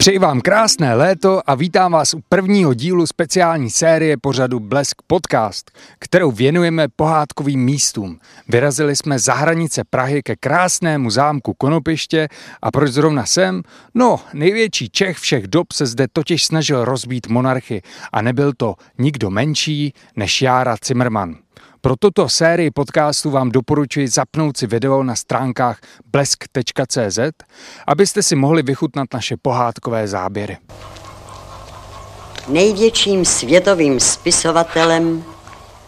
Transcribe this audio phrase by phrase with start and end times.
[0.00, 5.70] Přeji vám krásné léto a vítám vás u prvního dílu speciální série pořadu Blesk Podcast,
[5.98, 8.18] kterou věnujeme pohádkovým místům.
[8.48, 12.28] Vyrazili jsme za hranice Prahy ke krásnému zámku Konopiště
[12.62, 13.62] a proč zrovna sem?
[13.94, 19.30] No, největší Čech všech dob se zde totiž snažil rozbít monarchy a nebyl to nikdo
[19.30, 21.36] menší než Jára Zimmermann.
[21.80, 25.78] Pro tuto sérii podcastů vám doporučuji zapnout si video na stránkách
[26.12, 27.18] blesk.cz,
[27.86, 30.58] abyste si mohli vychutnat naše pohádkové záběry.
[32.48, 35.24] Největším světovým spisovatelem,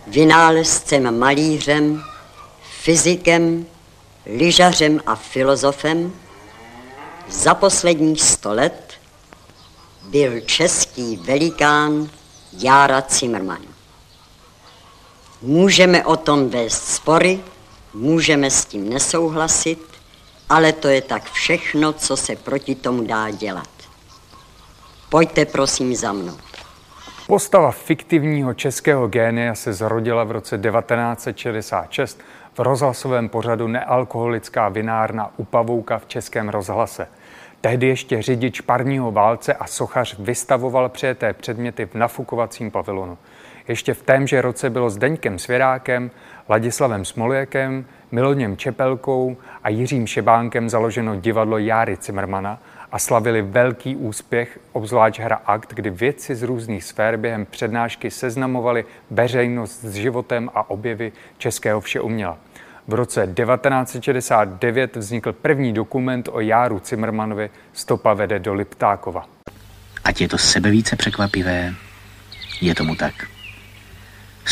[0.07, 2.03] vynálezcem malířem,
[2.83, 3.67] fyzikem,
[4.27, 6.13] lyžařem a filozofem
[7.29, 8.93] za posledních sto let
[10.11, 12.11] byl český velikán
[12.53, 13.63] Jára Zimmermann.
[15.43, 17.41] Můžeme o tom vést spory,
[17.95, 19.79] můžeme s tím nesouhlasit,
[20.49, 23.69] ale to je tak všechno, co se proti tomu dá dělat.
[25.09, 26.37] Pojďte prosím za mnou.
[27.27, 32.21] Postava fiktivního českého génia se zrodila v roce 1966
[32.55, 37.09] v rozhlasovém pořadu Nealkoholická vinárna u Pavouka v Českém rozhlase.
[37.61, 43.19] Tehdy ještě řidič parního válce a sochař vystavoval přijeté předměty v nafukovacím pavilonu.
[43.69, 46.11] Ještě v témže roce bylo s Deňkem Svěrákem,
[46.49, 52.59] Ladislavem Smolěkem, Miloněm Čepelkou a Jiřím Šebánkem založeno divadlo Járy Cimrmana
[52.93, 58.85] a slavili velký úspěch, obzvlášť hra Akt, kdy vědci z různých sfér během přednášky seznamovali
[59.11, 62.39] veřejnost s životem a objevy českého všeuměla.
[62.89, 69.27] V roce 1969 vznikl první dokument o Járu Cimrmanovi Stopa vede do Liptákova.
[70.05, 71.75] Ať je to sebevíce překvapivé,
[72.61, 73.15] je tomu tak.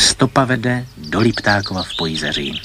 [0.01, 2.61] Stopa vede do Liptákova v Pojízeří.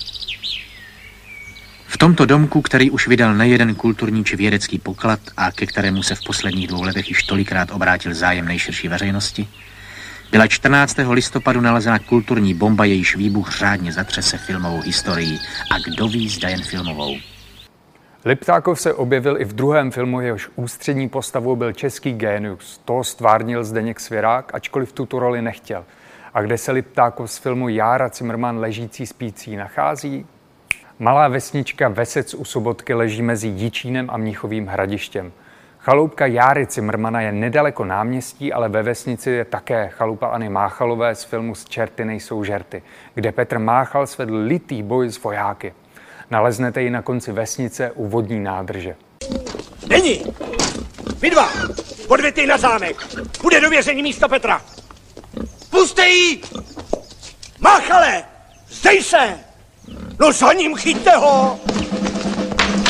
[1.87, 6.15] V tomto domku, který už vydal nejeden kulturní či vědecký poklad a ke kterému se
[6.15, 9.49] v posledních dvou letech již tolikrát obrátil zájem nejširší veřejnosti,
[10.31, 10.97] byla 14.
[11.11, 15.39] listopadu nalezena kulturní bomba, jejíž výbuch řádně zatřese filmovou historii.
[15.73, 17.17] A kdo ví, zda jen filmovou.
[18.25, 22.81] Liptákov se objevil i v druhém filmu, jehož ústřední postavou byl český génius.
[22.85, 25.85] To stvárnil Zdeněk Svěrák, ačkoliv tuto roli nechtěl.
[26.37, 30.27] A kde se Liptákov z filmu Jára Cimrman ležící spící nachází?
[30.99, 35.33] Malá vesnička Vesec u Sobotky leží mezi Jičínem a Mnichovým hradištěm.
[35.79, 41.55] Chaloupka Járy Cimrmana je nedaleko náměstí, ale ve vesnici je také chalupaAny Máchalové z filmu
[41.55, 42.83] Z čerty nejsou žerty,
[43.15, 45.75] kde Petr Máchal svedl litý boj s vojáky.
[46.31, 48.97] Naleznete ji na konci vesnice u vodní nádrže.
[49.89, 50.23] Není!
[51.21, 51.49] Vy dva!
[52.09, 52.97] Podvěty na zámek!
[53.43, 53.71] Bude do
[54.03, 54.76] místo Petra!
[55.71, 56.43] Puste jí!
[57.59, 58.25] Máchale!
[58.69, 59.39] Zdej se!
[60.19, 61.59] No za ním chyťte ho!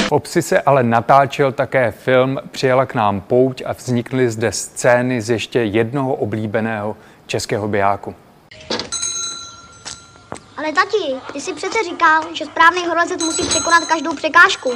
[0.09, 5.23] V obci se ale natáčel také film Přijela k nám pouť a vznikly zde scény
[5.23, 8.15] z ještě jednoho oblíbeného českého bijáku.
[10.57, 14.73] Ale tati, ty jsi přece říkal, že správný horolezec musí překonat každou překážku.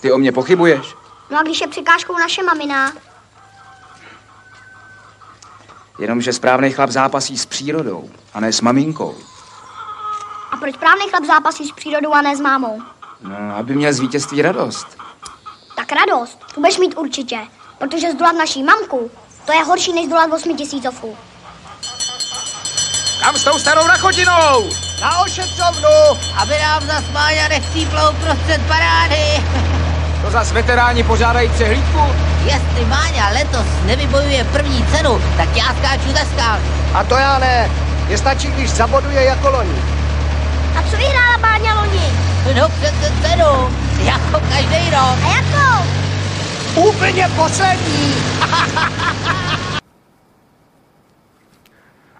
[0.00, 0.94] Ty o mě pochybuješ?
[1.30, 2.92] No a když je překážkou naše mamina,
[6.04, 9.14] Jenomže správný chlap zápasí s přírodou, a ne s maminkou.
[10.52, 12.82] a proč správný chlap zápasí s přírodou a ne s mámou?
[13.20, 14.86] No, aby měl z vítězství radost.
[15.76, 17.38] Tak radost, tu budeš mít určitě,
[17.78, 19.10] protože zdolat naší mamku,
[19.44, 21.16] to je horší než zdolat osmitisícovku.
[23.20, 24.70] Kam s tou starou rakotinou?
[25.00, 26.20] Na ošetřovnu!
[26.42, 29.44] aby nám zas Máňa nechcíplou prostřed parády.
[30.24, 32.33] To zas veteráni požádají přehlídku?
[32.44, 36.58] Jestli Máňa letos nevybojuje první cenu, tak já skáču ze skal.
[36.94, 37.70] A to já ne.
[38.08, 39.82] Je stačí, když zaboduje jako loni.
[40.78, 42.12] A co vyhrála Báňa loni?
[42.56, 43.68] No přece cenu,
[44.04, 45.18] jako každý rok.
[45.24, 45.84] A jakou?
[46.88, 48.14] Úplně poslední!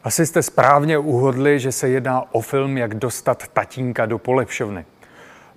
[0.04, 4.84] Asi jste správně uhodli, že se jedná o film Jak dostat tatínka do polepšovny.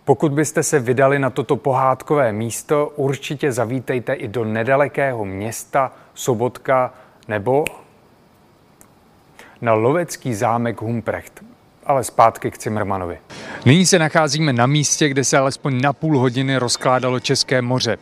[0.07, 6.93] Pokud byste se vydali na toto pohádkové místo, určitě zavítejte i do nedalekého města Sobotka
[7.27, 7.65] nebo
[9.61, 11.43] na lovecký zámek Humprecht.
[11.85, 13.17] Ale zpátky k Cimrmanovi.
[13.65, 17.97] Nyní se nacházíme na místě, kde se alespoň na půl hodiny rozkládalo České moře.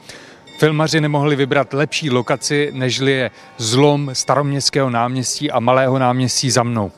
[0.60, 6.92] Filmaři nemohli vybrat lepší lokaci, nežli je zlom staroměstského náměstí a malého náměstí za mnou.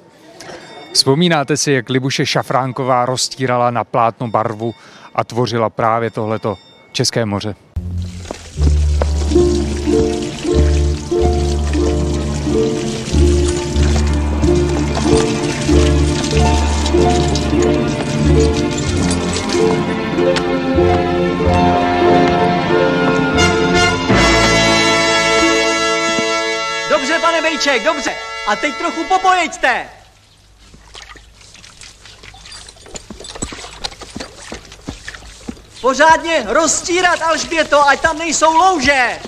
[0.94, 4.74] Vzpomínáte si, jak Libuše Šafránková roztírala na plátno barvu
[5.18, 6.58] a tvořila právě tohleto
[6.92, 7.56] České moře?
[27.68, 28.12] František, dobře.
[28.48, 29.97] A teď trochu popojeďte.
[35.88, 39.20] Pořádně rozstírat, Alžběto, ať tam nejsou louže.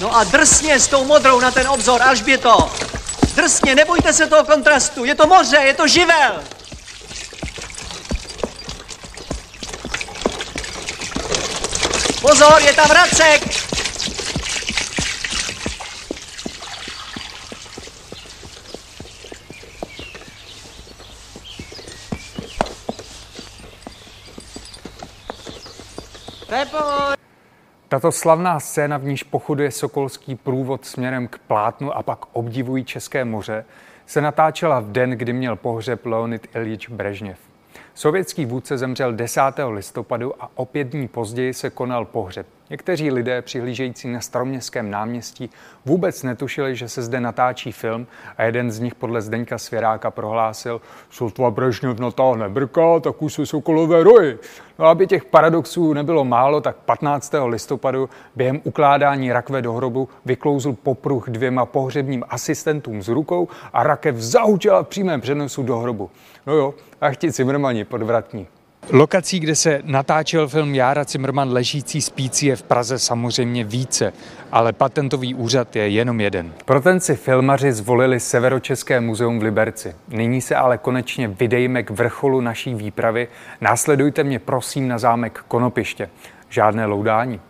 [0.00, 2.72] No a drsně s tou modrou na ten obzor, Alžběto.
[3.34, 6.44] Drsně, nebojte se toho kontrastu, je to moře, je to živel.
[12.20, 12.90] Pozor, je tam
[26.74, 27.20] Racek!
[27.88, 33.24] Tato slavná scéna, v níž pochoduje sokolský průvod směrem k plátnu a pak obdivují České
[33.24, 33.64] moře,
[34.06, 37.38] se natáčela v den, kdy měl pohřeb Leonid Ilyich Brežněv.
[37.94, 39.40] Sovětský vůdce zemřel 10.
[39.70, 42.46] listopadu a o pět dní později se konal pohřeb.
[42.70, 45.50] Někteří lidé přihlížející na staroměstském náměstí
[45.84, 48.06] vůbec netušili, že se zde natáčí film
[48.36, 50.80] a jeden z nich podle Zdeňka Svěráka prohlásil,
[51.10, 54.38] Sotva Brežněv natáhne brka, tak už jsou sokolové roji.
[54.78, 57.34] No aby těch paradoxů nebylo málo, tak 15.
[57.46, 64.16] listopadu během ukládání rakve do hrobu vyklouzl popruh dvěma pohřebním asistentům z rukou a rakev
[64.16, 66.10] zahučela v přímém přenosu do hrobu.
[66.46, 68.46] No jo, a chti Cimrmani podvratní.
[68.92, 74.12] Lokací, kde se natáčel film Jára Cimrman ležící spící je v Praze samozřejmě více,
[74.52, 76.52] ale patentový úřad je jenom jeden.
[76.64, 79.94] Pro ten si filmaři zvolili Severočeské muzeum v Liberci.
[80.08, 83.28] Nyní se ale konečně vydejme k vrcholu naší výpravy.
[83.60, 86.10] Následujte mě prosím na zámek Konopiště.
[86.48, 87.40] Žádné loudání.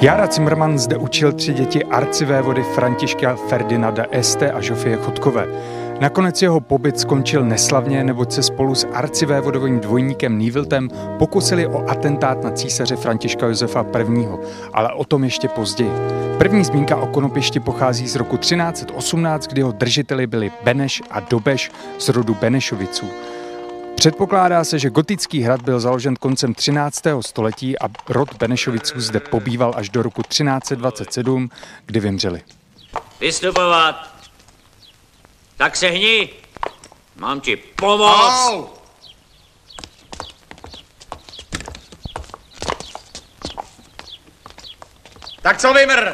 [0.00, 5.46] Jara Zimmermann zde učil tři děti arcivévody Františka Ferdinanda Este a Žofie Chodkové.
[6.00, 10.88] Nakonec jeho pobyt skončil neslavně, neboť se spolu s arcivévodovým dvojníkem Níviltem
[11.18, 14.28] pokusili o atentát na císaře Františka Josefa I.,
[14.72, 15.92] ale o tom ještě později.
[16.38, 21.70] První zmínka o konopišti pochází z roku 1318, kdy ho držiteli byli Beneš a Dobeš
[21.98, 23.06] z rodu Benešoviců.
[23.94, 27.02] Předpokládá se, že gotický hrad byl založen koncem 13.
[27.20, 31.50] století a rod Benešoviců zde pobýval až do roku 1327,
[31.86, 32.42] kdy vymřeli.
[33.20, 34.14] Vystupovat!
[35.56, 36.30] Tak se hni!
[37.16, 38.48] Mám ti pomoct!
[38.50, 38.66] Au!
[45.42, 46.12] Tak co vymr?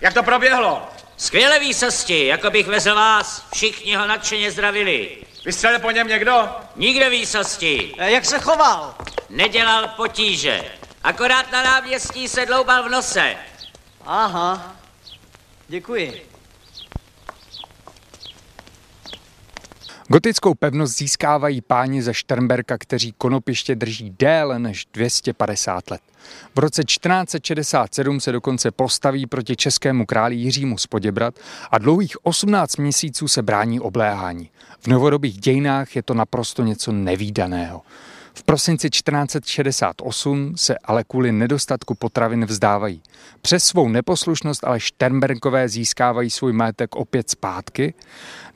[0.00, 0.82] Jak to proběhlo?
[1.16, 3.46] Skvěle výsosti, jako bych vezl vás.
[3.52, 5.16] Všichni ho nadšeně zdravili.
[5.44, 6.48] Vystřelil po něm někdo?
[6.76, 7.94] Nikde výsosti.
[7.98, 8.94] E, jak se choval?
[9.30, 10.64] Nedělal potíže.
[11.02, 13.36] Akorát na náměstí se dloubal v nose.
[14.06, 14.76] Aha.
[15.68, 16.31] Děkuji.
[20.12, 26.00] Gotickou pevnost získávají páni ze Šternberka, kteří konopiště drží déle než 250 let.
[26.54, 31.34] V roce 1467 se dokonce postaví proti českému králi Jiřímu z Poděbrat
[31.70, 34.50] a dlouhých 18 měsíců se brání obléhání.
[34.80, 37.82] V novodobých dějinách je to naprosto něco nevýdaného.
[38.34, 43.02] V prosinci 1468 se ale kvůli nedostatku potravin vzdávají.
[43.42, 47.94] Přes svou neposlušnost ale Šternberkové získávají svůj majetek opět zpátky.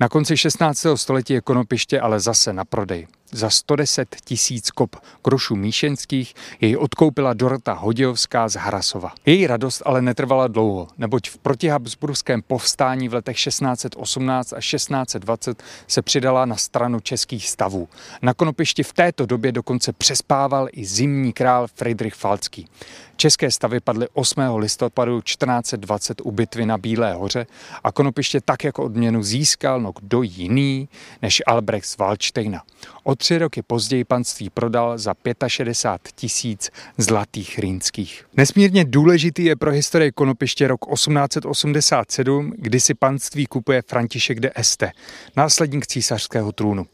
[0.01, 0.87] Na konci 16.
[0.95, 7.35] století je konopiště ale zase na prodej za 110 tisíc kop krušů míšenských jej odkoupila
[7.35, 9.13] Dorota Hodějovská z Harasova.
[9.27, 16.03] Její radost ale netrvala dlouho, neboť v protihabsburském povstání v letech 1618 a 1620 se
[16.03, 17.89] přidala na stranu českých stavů.
[18.23, 22.69] Na konopišti v této době dokonce přespával i zimní král Friedrich Falcký.
[23.17, 24.41] České stavy padly 8.
[24.57, 27.47] listopadu 1420 u bitvy na Bílé hoře
[27.85, 30.89] a konopiště tak jako odměnu získal no kdo jiný
[31.23, 32.63] než Albrecht z Waldsteina.
[33.05, 35.15] O tři roky později panství prodal za
[35.47, 38.27] 65 tisíc zlatých rýnských.
[38.37, 44.93] Nesmírně důležitý je pro historii konopiště rok 1887, kdy si panství kupuje František de Este,
[45.37, 46.87] následník císařského trůnu.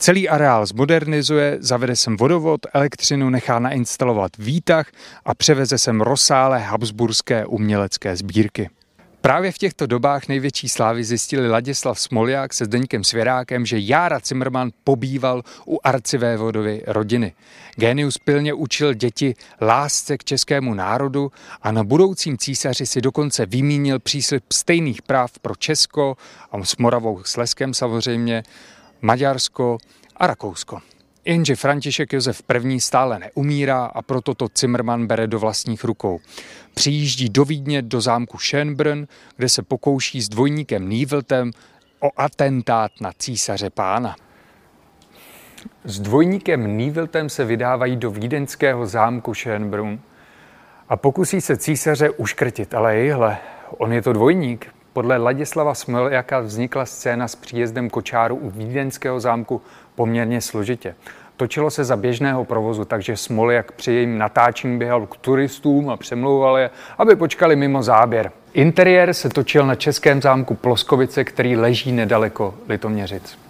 [0.00, 4.86] Celý areál zmodernizuje, zavede sem vodovod, elektřinu, nechá nainstalovat výtah
[5.24, 8.70] a převeze sem rozsáhlé habsburské umělecké sbírky.
[9.20, 14.70] Právě v těchto dobách největší slávy zjistili Ladislav Smolják se Zdeňkem Svěrákem, že Jára Zimmerman
[14.84, 17.32] pobýval u arcivévodovy rodiny.
[17.76, 23.98] Genius pilně učil děti lásce k českému národu a na budoucím císaři si dokonce vymínil
[23.98, 26.16] příslip stejných práv pro Česko
[26.52, 28.42] a s Moravou Sleskem samozřejmě,
[29.02, 29.78] Maďarsko
[30.16, 30.78] a Rakousko.
[31.24, 32.80] Jenže František Josef I.
[32.80, 36.20] stále neumírá a proto to Zimmermann bere do vlastních rukou.
[36.74, 41.50] Přijíždí do Vídně do zámku Schönbrunn, kde se pokouší s dvojníkem Níveltem
[42.00, 44.16] o atentát na císaře pána.
[45.84, 49.98] S dvojníkem Níveltem se vydávají do vídeňského zámku Schönbrunn
[50.88, 53.38] a pokusí se císaře uškrtit, ale jejhle,
[53.70, 54.77] on je to dvojník.
[54.92, 59.62] Podle Ladislava Smoljaka vznikla scéna s příjezdem kočáru u vídeňského zámku
[59.94, 60.94] poměrně složitě.
[61.36, 66.58] Točilo se za běžného provozu, takže Smoljak při jejím natáčení běhal k turistům a přemlouval
[66.58, 68.30] je, aby počkali mimo záběr.
[68.52, 73.47] Interiér se točil na českém zámku Ploskovice, který leží nedaleko Litoměřic.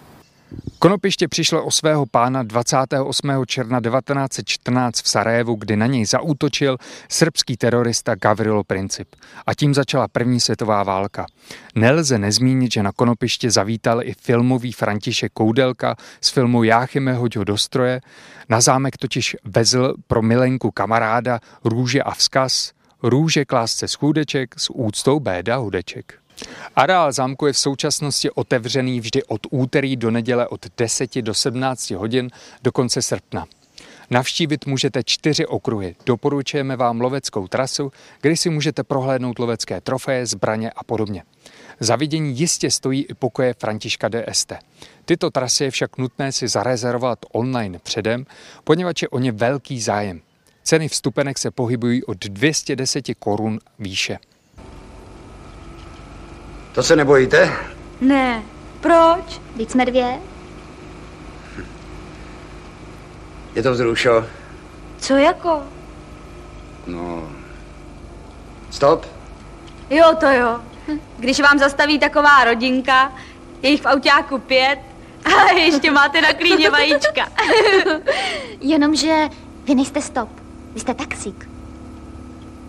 [0.81, 3.31] Konopiště přišlo o svého pána 28.
[3.47, 6.77] června 1914 v Sarajevu, kdy na něj zaútočil
[7.09, 9.15] srbský terorista Gavrilo Princip.
[9.45, 11.25] A tím začala první světová válka.
[11.75, 17.43] Nelze nezmínit, že na Konopiště zavítal i filmový František Koudelka z filmu Jáchyme hoď ho
[17.43, 18.01] do stroje.
[18.49, 22.71] Na zámek totiž vezl pro milenku kamaráda růže a vzkaz
[23.03, 26.13] Růže klásce schůdeček s úctou Béda Hudeček.
[26.75, 31.91] Areál zámku je v současnosti otevřený vždy od úterý do neděle od 10 do 17
[31.91, 32.29] hodin
[32.63, 33.45] do konce srpna.
[34.09, 35.95] Navštívit můžete čtyři okruhy.
[36.05, 37.91] Doporučujeme vám loveckou trasu,
[38.21, 41.23] kde si můžete prohlédnout lovecké trofeje, zbraně a podobně.
[41.79, 44.53] Za vidění jistě stojí i pokoje Františka DST.
[45.05, 48.25] Tyto trasy je však nutné si zarezervovat online předem,
[48.63, 50.21] poněvadž je o ně velký zájem.
[50.63, 54.19] Ceny vstupenek se pohybují od 210 korun výše.
[56.71, 57.51] To se nebojíte?
[58.01, 58.43] Ne.
[58.81, 59.41] Proč?
[59.55, 60.19] Víc jsme dvě.
[63.55, 64.25] Je to vzrušo?
[64.97, 65.63] Co jako?
[66.87, 67.29] No...
[68.71, 69.05] Stop.
[69.89, 70.59] Jo, to jo.
[71.17, 73.13] Když vám zastaví taková rodinka,
[73.61, 74.79] je jich v autáku pět
[75.25, 77.29] a ještě máte na klíně vajíčka.
[78.61, 79.15] Jenomže
[79.65, 80.29] vy nejste stop.
[80.73, 81.49] Vy jste taxík.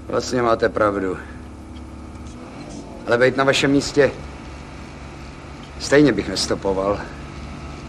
[0.08, 1.18] Vlastně máte pravdu.
[3.10, 4.12] Ale být na vašem místě,
[5.78, 7.00] stejně bych nestopoval.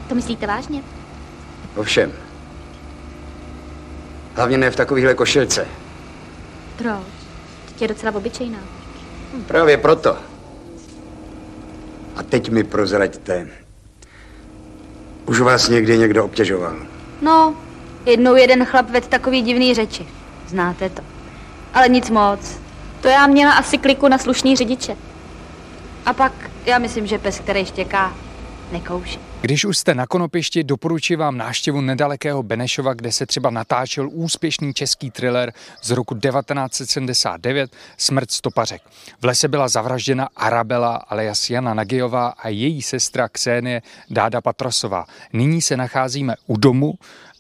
[0.10, 0.84] To myslíte vážně?
[1.75, 2.12] Ovšem.
[4.36, 5.68] Hlavně ne v takovýchhle košilce.
[6.78, 7.04] Proč?
[7.78, 8.58] To je docela obyčejná.
[9.48, 10.18] Právě proto.
[12.16, 13.48] A teď mi prozraďte.
[15.25, 16.75] Už vás někdy někdo obtěžoval?
[17.22, 17.56] No,
[18.06, 20.08] jednou jeden chlap ved takový divný řeči.
[20.48, 21.01] Znáte to.
[21.74, 22.60] Ale nic moc.
[23.01, 25.11] To já měla asi kliku na slušný řidiče.
[26.05, 28.13] A pak já myslím, že pes, který štěká,
[28.72, 29.20] nekouší.
[29.41, 34.74] Když už jste na Konopišti, doporučuji vám návštěvu nedalekého Benešova, kde se třeba natáčel úspěšný
[34.74, 38.81] český thriller z roku 1979 Smrt stopařek.
[39.22, 45.05] V lese byla zavražděna Arabela alias Jana Nagyová a její sestra Ksenie Dáda Patrosová.
[45.34, 46.93] Nyní se nacházíme u domu,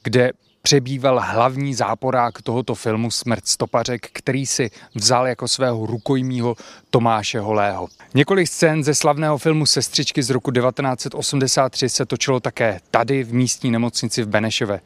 [0.03, 6.55] kde přebýval hlavní záporák tohoto filmu Smrt stopařek, který si vzal jako svého rukojmího
[6.89, 7.87] Tomáše Holého.
[8.13, 13.71] Několik scén ze slavného filmu Sestřičky z roku 1983 se točilo také tady v místní
[13.71, 14.81] nemocnici v Benešově.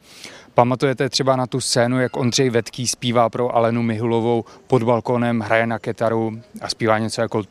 [0.54, 5.66] Pamatujete třeba na tu scénu, jak Ondřej Vetký zpívá pro Alenu Mihulovou pod balkónem, hraje
[5.66, 7.42] na kytaru a zpívá něco jako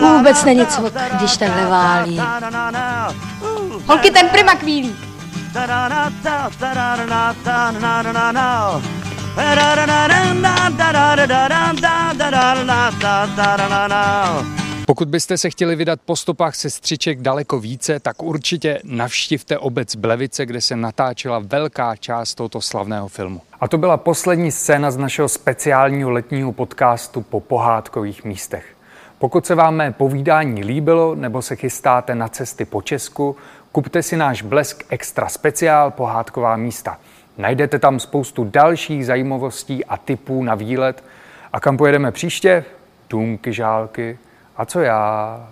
[0.00, 0.82] Vůbec není co,
[1.18, 2.20] když takhle válí.
[3.86, 4.96] Holky, ten prima kvílí.
[14.90, 20.46] Pokud byste se chtěli vydat po stopách sestřiček daleko více, tak určitě navštivte obec Blevice,
[20.46, 23.40] kde se natáčela velká část tohoto slavného filmu.
[23.60, 28.66] A to byla poslední scéna z našeho speciálního letního podcastu po pohádkových místech.
[29.18, 33.36] Pokud se vám mé povídání líbilo nebo se chystáte na cesty po Česku,
[33.72, 36.98] kupte si náš Blesk Extra speciál Pohádková místa.
[37.38, 41.04] Najdete tam spoustu dalších zajímavostí a typů na výlet.
[41.52, 42.64] A kam pojedeme příště?
[43.10, 44.18] Důmky, žálky.
[44.56, 45.48] A co já?